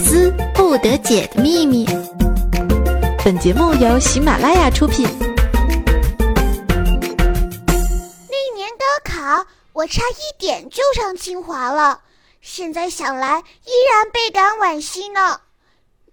[0.00, 1.86] 思不得解的秘密。
[3.24, 5.06] 本节目由喜马拉雅出品。
[8.28, 12.00] 那年高考，我差一点就上清华了，
[12.40, 15.40] 现在想来依然倍感惋惜呢。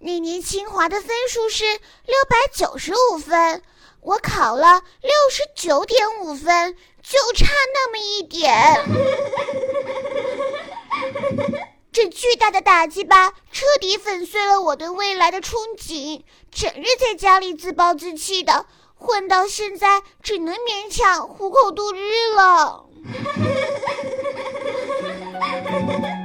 [0.00, 3.62] 那年清华的分数是六百九十五分，
[4.00, 8.54] 我考了六十九点五分，就差那么一点。
[11.90, 16.22] 这巨大的打击吧，彻底粉碎了我对未来的憧憬。
[16.50, 22.84] 整日在家里自暴自弃的，混到现在，只能勉强糊口度日了。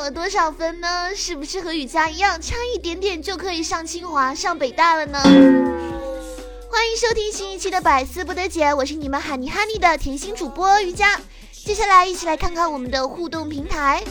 [0.00, 1.10] 考了多少分呢？
[1.14, 5.18] 是不是和雨佳一样，差一点点就可以上清华、上北大了呢？
[5.22, 11.20] 欢迎收听新一期的百思不得解，我是你们喊你哈尼的甜心主播瑜佳。
[11.52, 14.02] 接下来一起来看看我们的互动平台。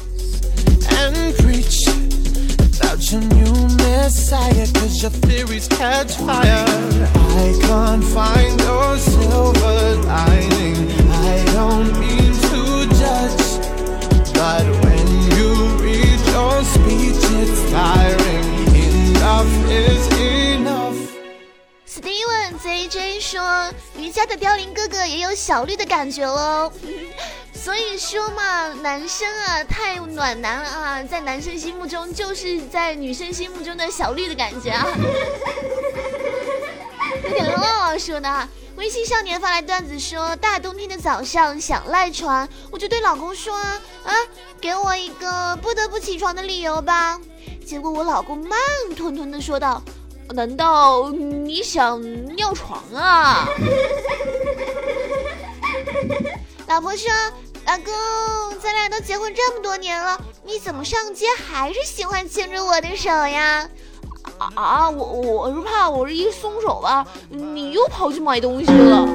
[21.85, 26.71] Steven ZJ 说：“瑜伽的凋零哥哥也有小绿的感觉喽。
[27.53, 34.87] 所以说嘛，男生啊太暖男了啊，在男生心目中就是在女生心目中的小绿的感觉啊，
[37.23, 38.47] 有点 low 说的。
[38.77, 43.79] 微信少年发来段子说：大冬天的早上想赖床，我就对老公说啊，
[44.59, 47.19] 给我一个不得不起床的理由吧。
[47.69, 48.57] 结果我老公慢
[48.95, 49.80] 吞吞的说道：
[50.30, 52.02] 难道你想
[52.35, 53.47] 尿床啊？
[56.67, 57.11] 老婆说：
[57.67, 57.93] 老公，
[58.59, 63.69] 咱俩都结婚这么多年了，你怎么上街还是喜欢牵着我的手呀？
[64.55, 64.89] 啊！
[64.89, 69.08] 我我是怕我这一松手吧，你又跑去买东西了。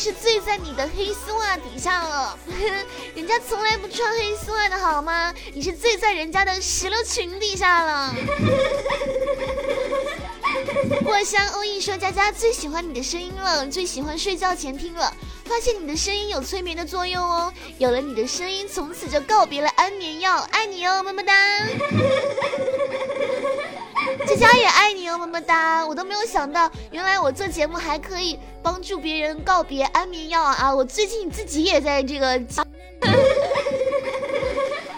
[0.00, 2.38] 是醉在你的黑丝袜底下了，
[3.14, 5.30] 人家从来不穿黑丝袜的好吗？
[5.52, 8.14] 你是醉在人家的石榴裙底下了。
[11.04, 15.12] 过香欧意说，佳佳最喜欢你的声音了，最喜欢睡觉前听了，
[15.44, 21.34] 发现你的声音有催眠的作用哦，有了你的声音，从此就告别了安眠药，爱你哦，么么哒。
[24.26, 25.86] 佳佳也爱你哦，么么哒！
[25.86, 30.74] 我都没有想到，原来我做节目还可以帮助别人告别安眠药啊！
[30.74, 32.40] 我最近自己也在这个，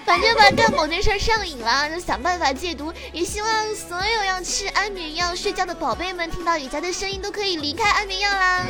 [0.05, 2.93] 反正吧，干某件事上瘾了，就想办法戒毒。
[3.12, 8.67] 也希望所有要吃安眠药睡觉的宝贝们，听到雨佳的声音都可以离开安眠药啦。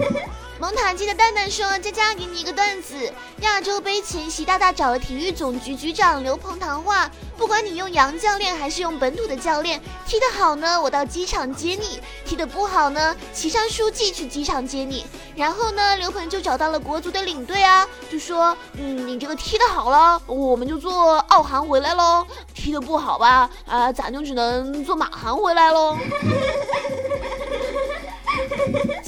[0.70, 2.94] 蒙塔基的蛋蛋说：“佳佳，给你一个段子。
[3.40, 7.10] 亚洲杯前，习大大找了体育总局局长刘鹏谈话。
[7.36, 15.04] 不管你用洋教练还是用本土的教练，踢得好呢，我到机场接你；踢得不好呢，齐山书记去机场接你。
[15.34, 25.98] 然后呢，刘鹏就找到了国足的领队啊，就说：嗯，你这个踢得好了，我们就坐澳航回来喽；踢得不好吧，啊，咱就只能坐马航回来喽。”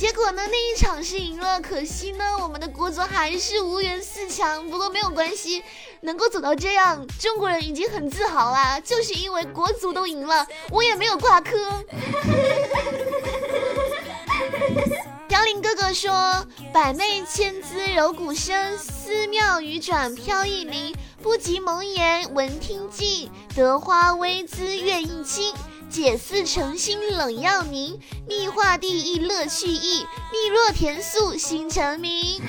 [0.03, 4.69] 结果呢，那一场是赢了，可惜呢，我们的国足还是无缘四强。
[4.69, 5.63] 不过没有关系，
[6.01, 8.81] 能够走到这样，中国人已经很自豪啦。
[8.81, 11.85] 就是因为国足都赢了，我也没有挂科。
[15.29, 16.45] 凋零哥哥说
[16.75, 25.55] ：“百媚千姿柔骨身，思妙语转飘逸灵，不及蒙言闻听尽，得花微姿愿意亲。”
[25.93, 32.41] 解似诚心冷药凝，蜜化地亦乐趣意，蜜若甜素心成明。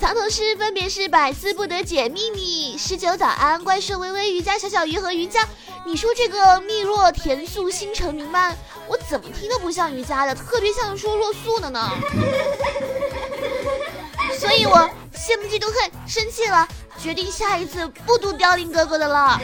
[0.00, 5.46] 藏头诗分别是百思不得解秘密、十九早安、怪兽微微、瑜伽小小鱼和瑜伽。
[5.84, 8.56] 你说这个蜜若甜素心成明吗？
[8.88, 11.90] 我怎么听都不像瑜伽的，特别像说若素的呢。
[14.38, 16.66] 所以我羡慕嫉妒恨，生气了，
[17.02, 19.40] 决定下一次不读凋零哥哥的了。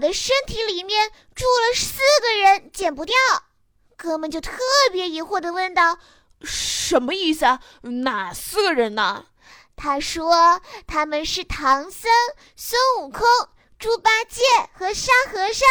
[0.00, 3.14] 我的身体里面住了四个人，减不掉。”
[3.98, 4.58] 哥们就特
[4.90, 5.98] 别疑惑的问道
[6.42, 7.60] ：“什么意思啊？
[7.82, 9.26] 哪四个人呢？”
[9.76, 12.10] 他说：“他们是唐僧、
[12.56, 13.26] 孙悟空、
[13.78, 14.42] 猪八戒
[14.72, 15.68] 和沙和尚。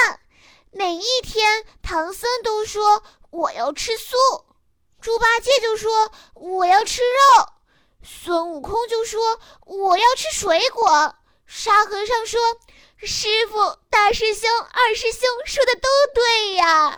[0.72, 3.02] 每一天，唐僧都说
[3.32, 4.16] 我要吃素，
[5.02, 7.48] 猪八戒就说我要吃肉。”
[8.06, 11.16] 孙悟空就说：“我要吃水果。”
[11.50, 12.40] 沙和尚说
[13.02, 16.92] ：“师傅、大师兄、二师兄说的都对呀。”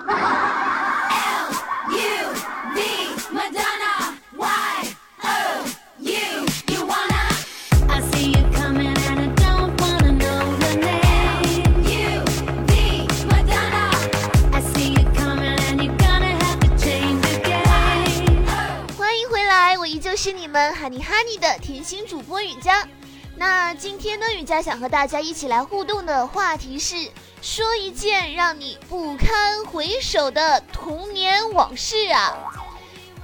[18.98, 22.88] 欢迎回来，我依旧是你们哈尼哈尼的甜心主播雨佳。
[23.36, 27.10] 那今天呢，雨佳想和大家一起来互动的话题是：
[27.42, 32.36] 说一件让你不堪回首的童年往事啊！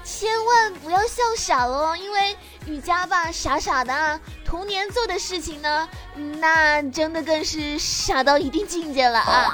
[0.04, 5.88] 千万不要笑傻了哦，因为雨佳吧，傻傻的啊，童年做的事情呢，
[6.40, 9.54] 那真的更是傻到一定境界了啊！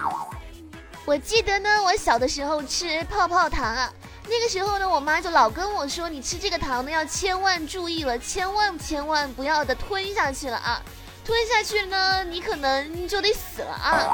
[1.06, 3.92] 我记得呢，我小的时候吃泡泡糖啊。
[4.26, 10.82] 那个时候呢，我妈就老跟我说：“你吃这个糖呢，要千万注意了，千万千万不要的吞下去了啊！
[11.26, 14.08] 吞下去呢，你可能就得死了啊！”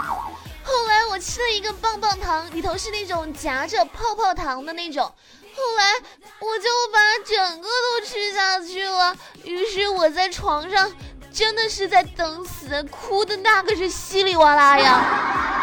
[0.63, 5.93] 后来我吃了一个棒棒糖，里头是那种夹着泡泡糖的那种，后来
[6.39, 9.15] 我就把整个都吃下去了。
[9.43, 10.91] 于是我在床上
[11.31, 15.58] 真的是在等死，哭的那个是稀里哗啦呀！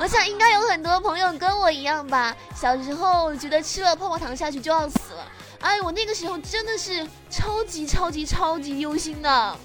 [0.00, 5.26] 我想应该有很多朋友跟我一样吧，小时候觉得吃了泡泡糖下去就要死了，
[5.60, 9.56] 哎，我那个时候真的是超级超级超级忧心的。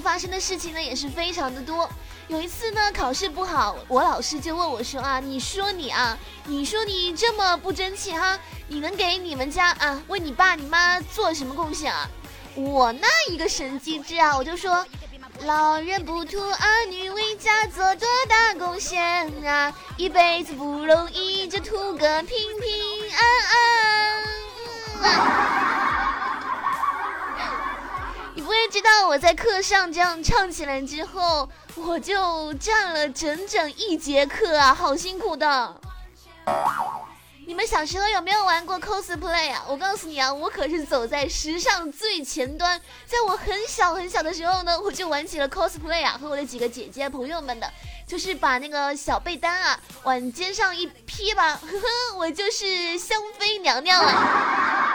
[0.00, 1.88] 发生的事情呢也是非常的多。
[2.28, 6.16] 有一次呢考试不好，我老师就问我说啊，你说你啊，
[6.46, 8.38] 你说你这么不争气哈，
[8.68, 12.08] 你能给你们家啊为你爸你妈做什么贡献啊？
[12.54, 14.86] 我那一个神机智啊，我就说，
[15.44, 23.20] 老人不图儿女为家做多大贡献啊，一辈子不容易，就图个平平安
[23.50, 24.24] 安。
[25.02, 25.69] 你
[28.50, 35.80] 不会知道我在课上这样唱起来之后，我就站了整整一节课啊，好辛苦的。
[37.46, 39.64] 你们小时候有没有玩过 cosplay 啊？
[39.68, 42.76] 我告诉你啊，我可是走在时尚最前端。
[43.06, 47.72] 在我很小很小的时候呢，我就玩起了 cosplay 啊，和我的几个姐姐朋友们的，
[48.04, 54.89] 就是把那个小被单啊往肩上一披吧，呵呵，我就是香妃娘娘了。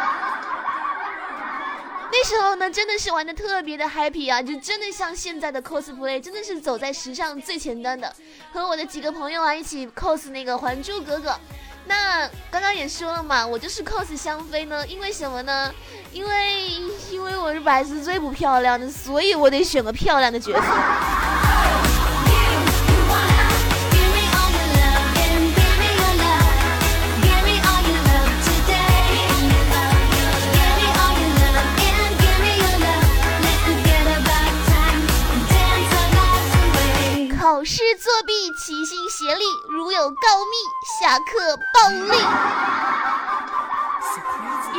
[2.18, 8.10] 那时候呢，真的是玩的特别的 happy 啊，就真的像现在的 cosplay，真的是走在时尚最前端的，
[8.54, 11.32] 和我的几个朋友啊一起 cos 那个《还珠格格》。
[11.88, 15.70] 那刚刚也说了嘛，我就是 cos 香妃呢，因为什么呢？
[16.14, 16.72] 因为
[17.12, 21.45] 因为我是百思最不漂亮的，所以我得选个漂亮的角色。
[37.76, 40.16] 是作弊，齐心协力，如有告
[40.46, 40.56] 密，
[40.98, 42.18] 下课暴力。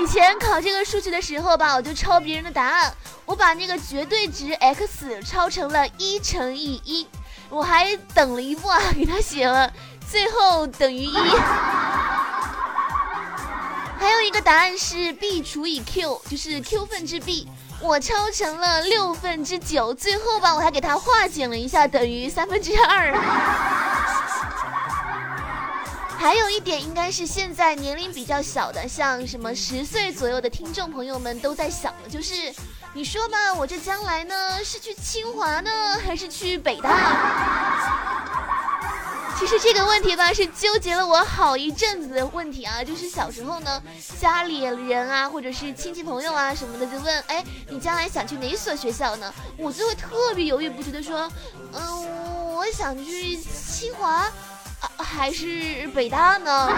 [0.00, 2.94] 以前考这个数学的时候吧，我就抄别人的答案，
[3.26, 7.06] 我把那个绝对值 x 抄成了一乘以一，
[7.50, 9.70] 我还等了一步啊，给他写了
[10.10, 11.14] 最后等于一。
[13.98, 17.46] 还有一个答案是 b 除以 q，就是 q 分之 b。
[17.80, 23.12] 我抄成了六分之九，最后吧，我还给它化简了一下，等于三分之二。
[26.18, 32.52] 还有一点，应该是现在年龄比较小的，像什么十岁左右的听众朋友们都在想的，就是
[32.94, 35.70] 你说吧，我这将来呢是去清华呢，
[36.04, 38.25] 还是去北大？
[39.38, 42.82] 其实这个问题吧，是纠结了我好一阵子的问题啊。
[42.82, 43.82] 就是小时候呢，
[44.18, 49.32] 家里人啊，或者是亲戚朋友啊什么的，就问，哎，你将来想去哪所学校呢？
[49.56, 51.30] 我就会特别犹豫不决的说，
[51.72, 54.26] 嗯，我想去清华。
[54.98, 56.68] 还是北大呢？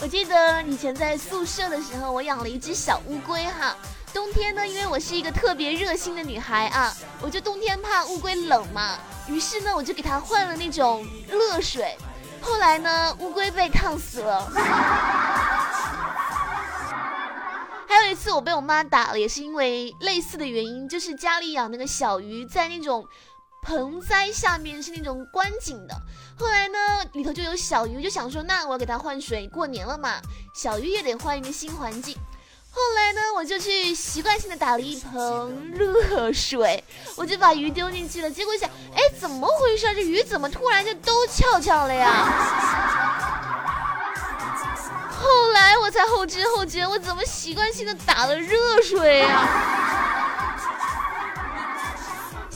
[0.00, 3.76] 我记得以前在宿舍的时候，我养了一只小乌龟哈。
[4.14, 11.98] 冬天呢，因为我是一个特别热心的女孩啊，我就冬天怕乌龟冷嘛，于是呢，我就给它换了那种热水。
[12.40, 14.48] 后来呢，乌龟被烫死了。
[17.88, 23.04] 还有一次，我被我妈打了，也是因为类似的原因，就是家里养那个小鱼，在那种。
[23.66, 25.94] 盆栽下面是那种观景的，
[26.38, 26.78] 后来呢，
[27.14, 30.20] 里头就有小鱼，就想说，那我要给它换水，过年了嘛，
[30.54, 32.14] 小鱼也得换一个新环境。
[32.76, 36.82] 后来呢，我就去习惯性的打了一盆热水，
[37.14, 39.86] 我就把鱼丢进去了，结果一想，哎，怎么回事？
[39.94, 42.10] 这鱼怎么突然就都翘翘了呀？
[45.22, 49.46] 后来我才后知后觉，我怎么习惯性的打了热水呀？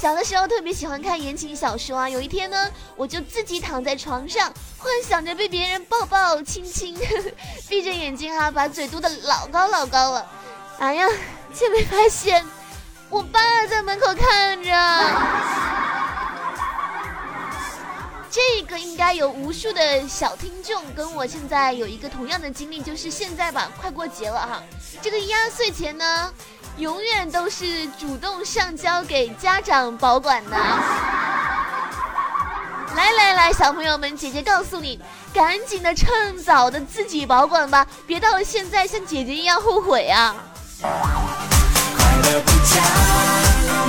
[0.01, 6.97] 小的时候特别喜欢看言情小说啊，有一天呢，我就自己躺在床上，幻想着被别人抱抱亲亲，
[7.69, 10.25] 闭着眼睛啊，把嘴嘟得老高老高了，
[10.79, 11.09] 哎呀，
[11.53, 12.47] 却没发现
[13.11, 14.71] 我爸在门口看着。
[18.31, 24.63] 这个应该有无数的小听众跟我现在有一个同样的经历，就是现在吧，快过节了哈，
[25.03, 26.33] 这个压岁钱呢。
[26.79, 30.57] 永远都是主动上交给家长保管的。
[32.95, 35.01] 来来来，小朋友们，姐姐告诉你，
[35.33, 40.37] 赶紧的，趁早的自己保管吧，别到了现在像姐姐一样后悔啊！
[40.81, 40.91] 快
[42.23, 42.81] 乐不假，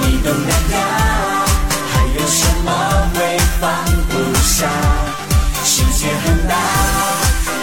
[0.01, 1.45] 你懂得呀？
[1.93, 2.71] 还有什么
[3.13, 3.69] 会放
[4.09, 4.67] 不下？
[5.63, 6.55] 世界很大，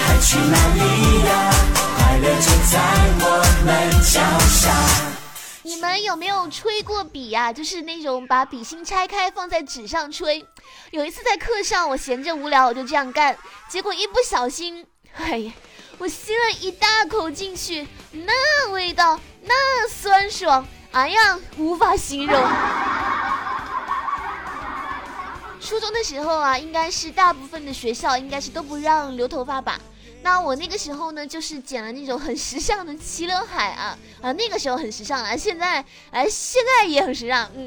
[0.07, 1.51] 还去哪里呀？
[1.97, 2.79] 快乐就在
[3.21, 3.25] 我
[3.65, 5.06] 们脚下。
[5.87, 7.53] 你们有没有吹过笔呀？
[7.53, 10.45] 就是那种把笔芯拆开放在纸上吹。
[10.91, 13.39] 有一次在课上，我闲着无聊，我就这样干，
[13.69, 15.53] 结果一不小心， 哎呀，
[15.99, 22.37] 我吸了一大口进去，那味道，那酸爽，哎呀，无法形容。
[25.61, 29.81] 初中的时候啊，应该是大部分的学校应该是都不让留头发吧。
[30.27, 35.77] 那我那个时候呢，就是剪了那种很时尚的齐刘海啊啊，那个时候很时尚啊，现在
[36.11, 37.65] 哎现在也很时尚，嗯，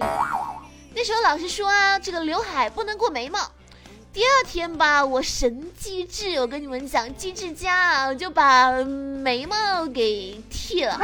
[0.94, 3.40] 那时候老师说啊，这个刘海不能过眉毛。
[4.12, 11.00] 第二天吧，我神机智，我跟你们讲，机智家啊，就把眉毛给剃了。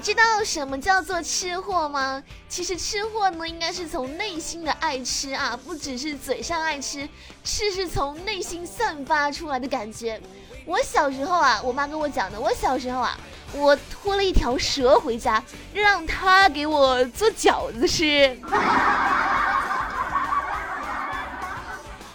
[0.00, 2.22] 知道什么叫做吃货吗？
[2.48, 7.06] 其实吃货呢，应该是从内心的爱吃啊，不只是嘴上爱吃，
[7.44, 10.20] 吃是从内心散发出来的感觉。
[10.64, 13.16] 我小时候啊，我妈跟我讲的，我小时候啊，
[13.52, 15.42] 我拖了一条蛇回家，
[15.74, 18.38] 让她给我做饺子吃。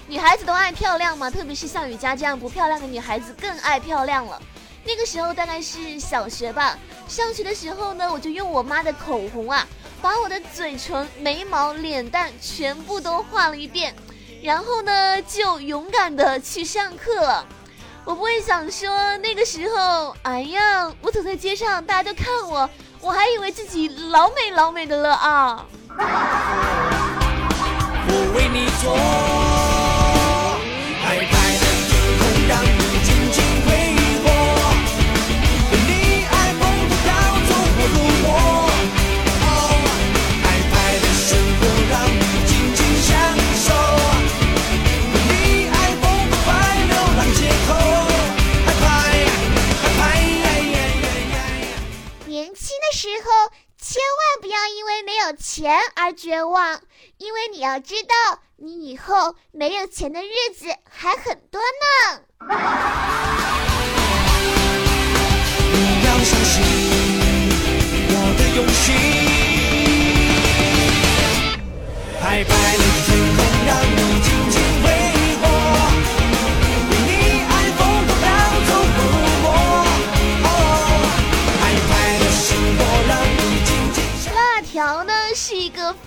[0.07, 4.41] 女孩子都爱漂亮嘛，特别是像雨佳这样不漂亮的女孩子更爱漂亮了。
[4.87, 6.77] 那个时候大概是小学吧，
[7.07, 9.67] 上学的时候呢，我就用我妈的口红啊，
[10.01, 13.95] 把我的嘴唇、眉毛、脸蛋全部都画了一遍，
[14.43, 17.45] 然后呢，就勇敢的去上课了。
[18.03, 22.69] 我不会想说那个时候，哎呀，我走在街上，大家都看我，
[23.01, 25.65] 我还以为自己老美老美的了啊。
[28.07, 29.54] 我为你做。
[55.55, 56.81] 钱而绝望，
[57.17, 58.13] 因为你要知道，
[58.57, 62.19] 你以后没有钱的日子还很多呢。
[65.71, 66.61] 你要相信
[68.09, 68.83] 我的用心。
[72.21, 72.83] 拜拜了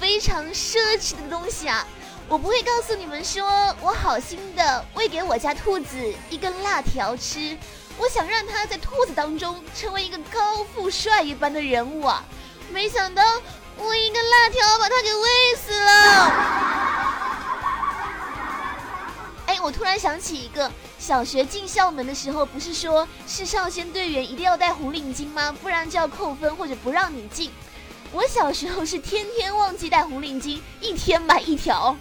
[0.00, 1.87] 非常奢侈的东西啊！
[2.28, 5.97] 我不会告诉你们说我好心的喂给我家兔子
[6.28, 7.57] 一根辣条吃，
[7.97, 12.23] 我想让它在兔子当中成为一个高富帅一般的人物啊！
[12.71, 13.23] 没想到
[13.78, 16.33] 我一根辣条把它给喂死了。
[19.47, 25.57] 哎，我突然想起一个，小学进校门的时候，不是说是少先队员一定要戴红领巾吗？
[25.62, 27.50] 不然就要扣分或者不让你进。
[28.12, 31.95] 我小时候是天天忘记戴红领巾，一天买一条。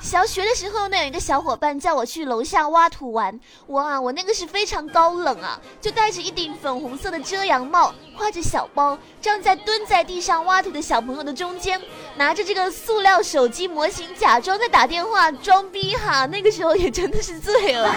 [0.00, 11.80] 小学的时候呢，有一个小伙伴叫我去楼下挖土玩，哇，我那个是非常高冷啊，就戴着一顶粉红色的遮阳帽，挎着小包，站在蹲在地上挖土的小朋友的中间，
[12.16, 16.26] 拿着这个塑料手机模型，假装在打电话装逼哈。
[16.26, 17.90] 那个时候也真的是醉了。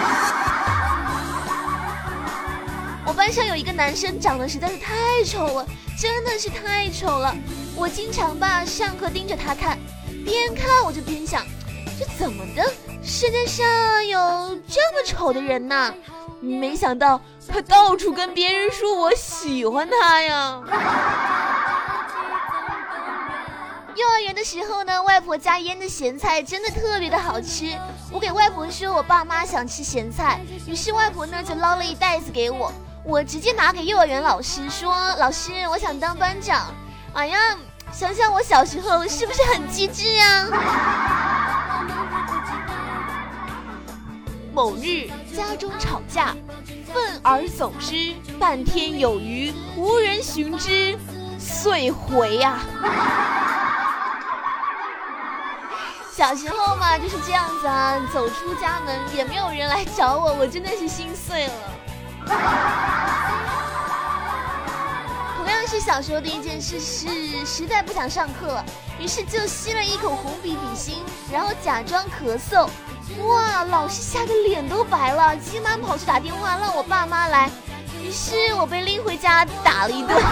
[3.08, 5.66] 我班上有一个男生长得实在是太丑了，
[5.98, 7.34] 真的是太丑了，
[7.74, 9.78] 我经常吧上课盯着他看，
[10.26, 11.42] 边看我就边想。
[11.98, 12.62] 这怎么的？
[13.02, 13.66] 世界上
[14.06, 14.18] 有
[14.68, 15.90] 这么丑的人呐！
[16.38, 20.62] 没想到他到处跟别人说我喜欢他呀。
[23.96, 27.72] 幼儿园的时候呢，外婆家腌的咸菜真的特别的好吃。
[28.12, 32.70] 我给外婆说我爸妈想吃咸菜，于是外婆呢就捞了一袋子给我。
[33.08, 36.74] 我直接拿给幼儿园老师说：“老师，我想当班长。”
[37.14, 37.56] 哎呀，
[37.90, 40.46] 想想我小时候是不是很机智啊？
[44.52, 46.36] 某日家中吵架，
[46.92, 50.98] 愤而走之，半天有余，无人寻之，
[51.38, 52.58] 遂回呀。
[56.12, 61.54] 小时候嘛就是这样子啊，走出家门也没有人来找我，我真的是心碎了。
[65.36, 68.64] 同样是小时候的一件事，是实在不想上课了，
[68.98, 72.68] 于是就吸了一口红笔笔芯，然后假装咳嗽。
[73.24, 73.64] 哇！
[73.64, 77.50] 老师吓得脸都白了，急忙跑去打电话让我爸妈来。
[77.98, 80.14] 于是我被拎回家打了一顿。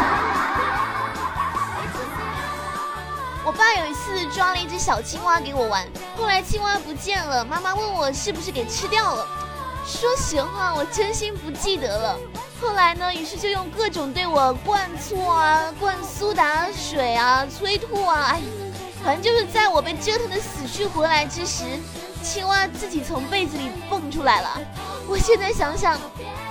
[3.45, 9.27] 我爸有一次抓了一只小青蛙给我玩，后来青蛙不见了，妈妈问我是不是给吃掉了。
[9.87, 12.19] 说实话，我真心不记得了。
[12.61, 18.43] 后来呢，于是就用各种对我灌醋啊、灌苏打水啊、催吐啊，哎，
[19.05, 21.65] 反正就是在我被折腾的死去活来之时。
[22.23, 24.61] 青蛙自己从被子里蹦出来了，
[25.07, 25.97] 我现在想想，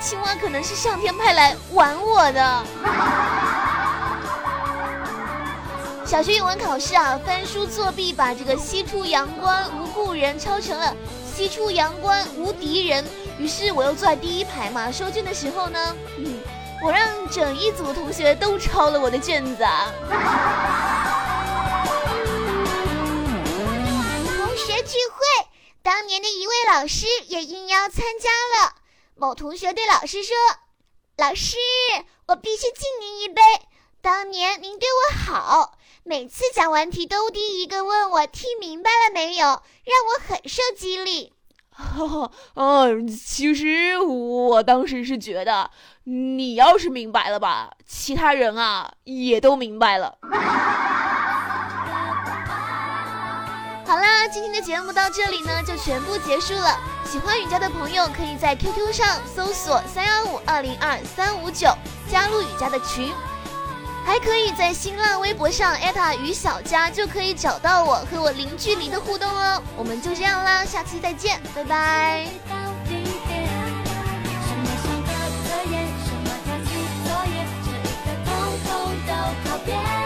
[0.00, 2.62] 青蛙可能是上天派来玩我的。
[6.06, 10.94] 小学语文考试啊，翻书作弊，把这个“西出阳关无故人”抄成了
[11.34, 13.04] “西出阳关无敌人”。
[13.38, 16.40] 于是我又坐在第一排嘛，收卷的时候呢，嗯，
[16.82, 19.92] 我让整一组同学都抄了我的卷子啊。
[24.36, 25.46] 同学聚会。
[25.82, 28.74] 当年的一位老师也应邀参加了。
[29.14, 30.34] 某同学对老师说
[31.16, 31.56] ：“老师，
[32.26, 33.40] 我必须敬您一杯。
[34.02, 39.62] 当年您对我好，每次讲完题都第一个问我听明白了没有，让
[40.08, 41.32] 我很受激励。”
[42.54, 45.70] 嗯， 其实我当时是觉得，
[46.04, 50.16] 你要是明白了吧，其他人啊也都明白了。
[53.86, 56.76] 好啦，今天的节目到这里呢，就全部结束了。
[57.04, 61.68] 喜欢雨佳的朋友，可以在 QQ 上搜索三幺五二零二三五九，
[62.10, 63.12] 加入雨佳的群，
[64.06, 69.60] 还可以在新浪微博上艾特雨小佳，就可以找到我和我零距离的互动哦。
[69.76, 72.26] 我们就这样啦，下期再见，拜拜。
[72.48, 72.56] 更
[78.64, 80.05] 多精